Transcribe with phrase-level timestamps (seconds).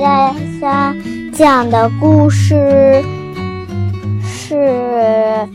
[0.00, 0.96] 大家
[1.34, 3.04] 讲的故事
[4.24, 5.46] 是：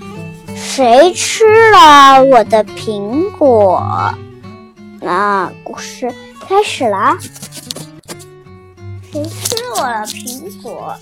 [0.55, 3.83] 谁吃了我的苹果？
[5.01, 6.13] 那故事
[6.47, 7.17] 开始啦！
[9.11, 10.95] 谁吃了我的苹果？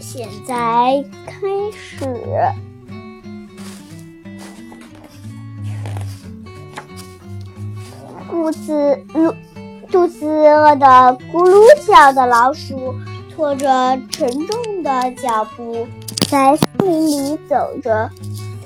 [0.00, 1.36] 现在开
[1.72, 2.08] 始。
[8.30, 8.72] 肚子
[9.14, 9.34] 饿，
[9.94, 10.86] 肚子饿的
[11.32, 12.92] 咕噜叫的老鼠，
[13.32, 15.86] 拖着沉重的脚步
[16.28, 18.10] 在森林里走着。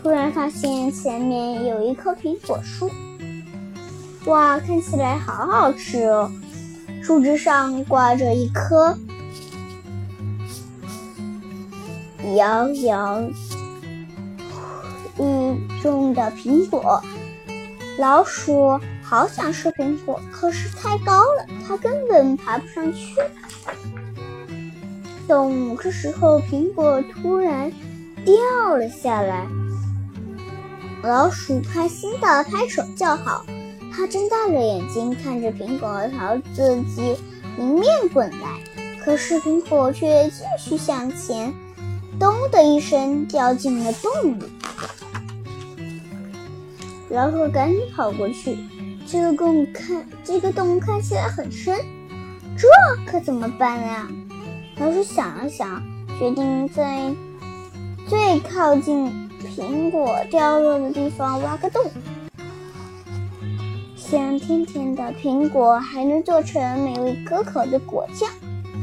[0.00, 2.90] 突然发现前面有一棵苹果树，
[4.24, 6.30] 哇，看起来好好吃哦！
[7.02, 8.96] 树枝上挂着一颗
[12.36, 13.20] 摇摇
[15.18, 17.02] 欲坠的苹果，
[17.98, 18.80] 老鼠。
[19.08, 23.14] 好想吃苹果，可是太高了，它根本爬不上去。
[25.26, 25.74] 咚！
[25.78, 27.72] 这时候苹果突然
[28.22, 29.46] 掉了下来，
[31.02, 33.46] 老鼠开心的拍手叫好。
[33.90, 37.16] 它睁大了眼睛看着苹果朝自己
[37.56, 38.60] 迎面滚来，
[39.02, 41.50] 可是苹果却继续向前，
[42.20, 44.44] 咚的一声掉进了洞里。
[47.08, 48.58] 老鼠赶紧跑过去。
[49.10, 51.74] 这个洞看，这个洞看起来很深，
[52.58, 52.68] 这
[53.10, 54.06] 可怎么办呀？
[54.76, 55.82] 老鼠想了想，
[56.18, 57.10] 决定在
[58.06, 61.90] 最靠近苹果掉落的地方挖个洞。
[63.96, 68.28] 香甜甜的苹果还能做成美味可口的果酱，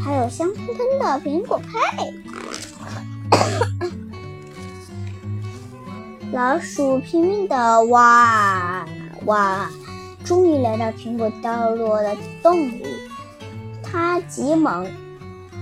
[0.04, 2.12] 还有香喷喷的苹果派。
[6.34, 8.84] 老鼠拼命的挖
[9.26, 9.70] 挖。
[10.26, 12.84] 终于来到苹果掉落的洞里，
[13.84, 14.84] 他急忙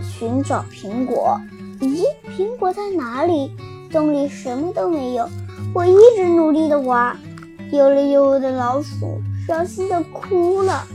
[0.02, 1.38] 寻找苹果。
[1.82, 3.52] 咦，苹果在哪里？
[3.92, 5.30] 洞里什么都没有。
[5.76, 7.16] 我一直努力的挖，
[7.70, 10.88] 丢了丢的老鼠伤心的哭了。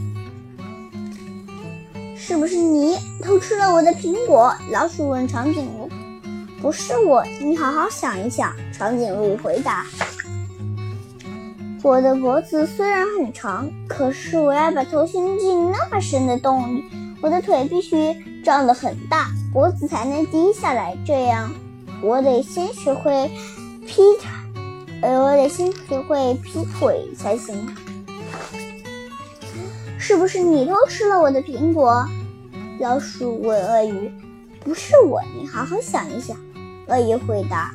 [2.16, 4.52] 是不是你偷吃了我的苹果？
[4.72, 5.90] 老鼠问长颈鹿。
[6.62, 8.50] 不是我，你好好想一想。
[8.72, 9.84] 长颈鹿回答。
[11.82, 16.84] 我的脖子虽然很长，可是我要把头伸进那么深的洞里，
[17.22, 20.96] 我的腿必须张得很大，脖子才能低下来。
[21.06, 21.50] 这样，
[22.02, 23.30] 我得先学会
[23.86, 24.28] 劈腿，
[25.02, 27.54] 呃，我得先学会劈腿才行。
[29.98, 32.04] 是不是你偷吃了我的苹果？
[32.80, 34.10] 老鼠问鳄鱼。
[34.64, 36.36] 不是我，你好好想一想。
[36.88, 37.72] 鳄鱼回答。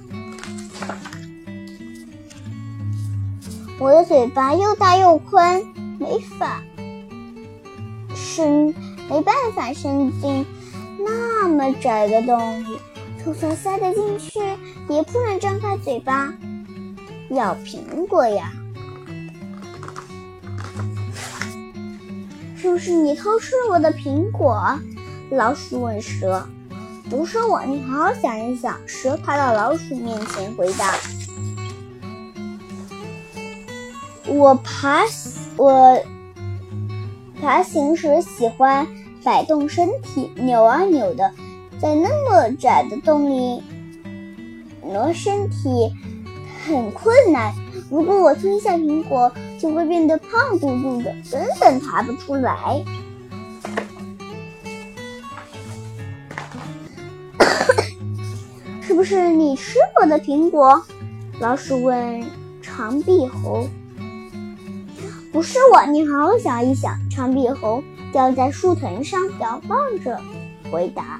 [3.84, 5.62] 我的嘴巴又大又宽，
[6.00, 6.64] 没法
[8.16, 8.74] 伸，
[9.10, 10.46] 没办法伸进
[10.98, 12.78] 那么窄的洞里。
[13.26, 14.40] 就算塞得进去，
[14.88, 16.34] 也不能张开嘴巴
[17.32, 18.54] 咬苹果呀。
[22.56, 24.80] 是不是你偷吃了我的苹果？
[25.30, 26.48] 老鼠问蛇。
[27.10, 28.78] 不是我，你好好想一想。
[28.88, 30.94] 蛇爬到老鼠面前回答。
[34.36, 35.04] 我爬
[35.58, 36.02] 我
[37.40, 38.88] 爬行时喜欢
[39.24, 41.32] 摆动身体，扭啊扭的，
[41.80, 43.62] 在那么窄的洞里
[44.84, 45.94] 挪身体
[46.66, 47.54] 很困难。
[47.90, 52.84] 如果我吞下苹果，就会变得胖嘟嘟的，根本爬不出来。
[58.82, 60.84] 是不是你吃我的苹果？
[61.40, 62.26] 老鼠问
[62.62, 63.68] 长臂猴。
[65.34, 66.96] 不是我，你好好想一想。
[67.10, 70.22] 长臂猴吊在树藤上摇晃着，
[70.72, 71.20] 回答：“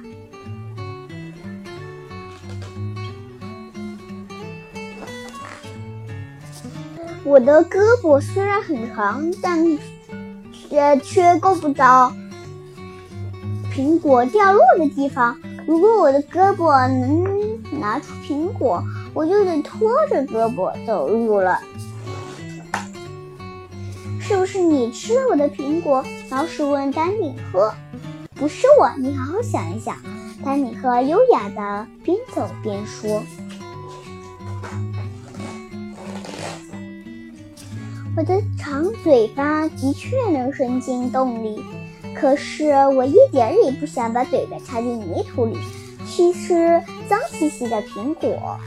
[7.26, 9.76] 我的胳膊虽然很长，但
[10.52, 12.12] 却却够不着
[13.74, 15.36] 苹果掉落的地方。
[15.66, 18.80] 如果我的胳膊能拿出苹果，
[19.12, 21.58] 我就得拖着胳膊走路了。”
[24.26, 26.02] 是不是你吃了我的苹果？
[26.30, 27.70] 老鼠问丹顶鹤。
[28.34, 29.98] 不是我，你好好想一想。
[30.42, 33.22] 丹顶鹤优雅的边走边说
[38.16, 41.62] ：“我的长嘴巴的确能伸进洞里，
[42.14, 45.58] 可是我一点也不想把嘴巴插进泥土里
[46.06, 48.58] 去吃脏兮兮的苹果。”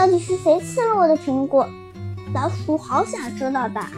[0.00, 1.68] 到底是谁吃了我的苹果？
[2.32, 3.92] 老鼠好想知道答案。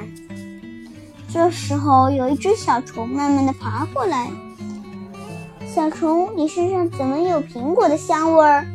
[1.32, 4.28] 这时候，有一只小虫慢慢的爬过来。
[5.64, 8.66] 小虫，你身上怎么有苹果的香味儿？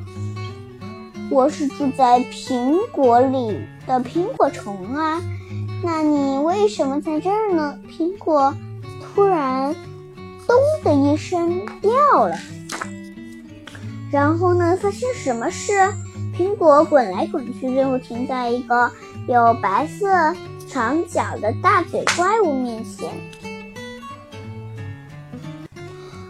[1.29, 5.21] 我是住在苹果里的苹果虫啊。
[5.83, 7.77] 那你为什么在这儿呢？
[7.91, 8.56] 苹果
[9.01, 9.75] 突然
[10.47, 11.91] “咚”的一声掉
[12.25, 12.38] 了。
[14.13, 14.77] 然后呢？
[14.81, 15.74] 发生什么事？
[16.38, 18.92] 苹果滚来滚去，最后停在一个
[19.28, 20.07] 有白色
[20.68, 23.10] 长角的大嘴怪物面前。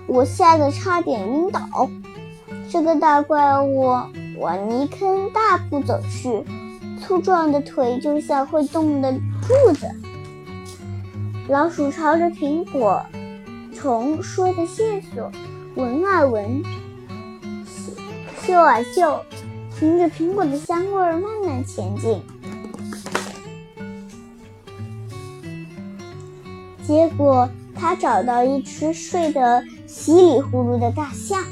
[0.08, 1.62] 我吓得差点晕倒。
[2.70, 3.88] 这个大怪物
[4.38, 6.42] 往泥坑大步走去，
[7.02, 9.88] 粗壮的腿就像会动的柱子。
[11.50, 13.02] 老鼠朝着苹果
[13.74, 15.30] 虫说的线索，
[15.76, 16.64] 闻啊闻，
[18.42, 19.22] 嗅啊嗅，
[19.80, 22.20] 凭着苹果的香味儿慢慢前进。
[26.84, 31.44] 结果，他找到一只睡得稀里糊涂的大象，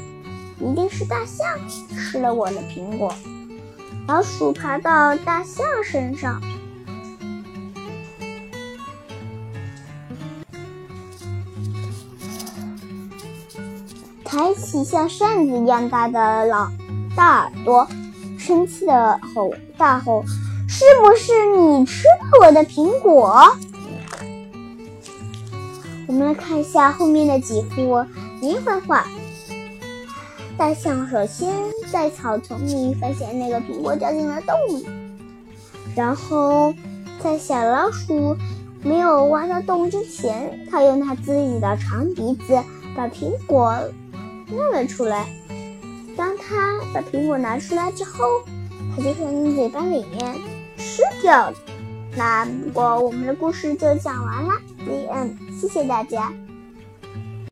[0.58, 3.14] 一定是大象吃了我的苹果。
[4.08, 6.40] 老鼠爬到大象身上，
[14.24, 16.68] 抬起像扇子一样大的老
[17.14, 17.86] 大耳朵，
[18.46, 20.22] 生气的吼大吼
[20.70, 23.42] ：“是不是你吃了我的苹果？”
[26.06, 28.06] 我们来看一下后面的几幅
[28.40, 29.04] 连环画。
[30.56, 31.52] 大象首先
[31.90, 34.86] 在草丛里发现那个苹果掉进了洞里，
[35.96, 36.72] 然后
[37.20, 38.36] 在小老鼠
[38.80, 42.62] 没有挖到洞之前，它用它自己的长鼻子
[42.96, 43.76] 把苹果
[44.46, 45.26] 弄了出来。
[46.48, 48.42] 他把苹果拿出来之后，
[48.94, 50.34] 他就从嘴巴里面
[50.76, 51.56] 吃掉了。
[52.16, 54.54] 那不过我们的故事就讲完了
[54.86, 55.36] vn。
[55.60, 56.32] 谢谢大家。